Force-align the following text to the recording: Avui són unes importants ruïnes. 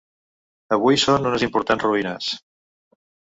Avui 0.77 0.97
són 1.01 1.29
unes 1.31 1.45
importants 1.49 1.87
ruïnes. 1.89 2.31